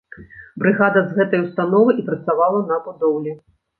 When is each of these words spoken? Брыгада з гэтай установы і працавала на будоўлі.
Брыгада 0.61 1.03
з 1.09 1.19
гэтай 1.19 1.43
установы 1.47 1.91
і 1.99 2.07
працавала 2.11 2.63
на 2.71 2.83
будоўлі. 2.87 3.37